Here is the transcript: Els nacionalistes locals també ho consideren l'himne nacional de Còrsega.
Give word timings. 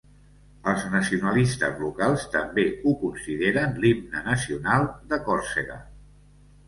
Els 0.69 0.85
nacionalistes 0.93 1.83
locals 1.83 2.25
també 2.37 2.65
ho 2.79 2.93
consideren 3.03 3.77
l'himne 3.85 4.25
nacional 4.33 4.89
de 5.13 5.21
Còrsega. 5.29 5.79